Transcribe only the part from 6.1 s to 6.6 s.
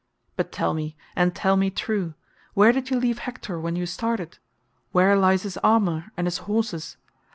and his